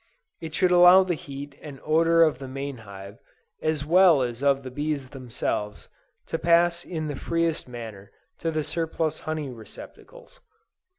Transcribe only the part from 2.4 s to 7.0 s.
main hive, as well as the bees themselves, to pass